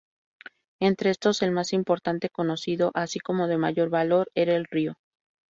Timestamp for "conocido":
2.31-2.89